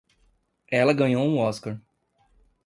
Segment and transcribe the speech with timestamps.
[0.71, 1.79] Ela ganhou um Oscar.